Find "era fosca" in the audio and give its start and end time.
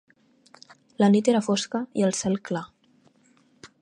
1.33-1.83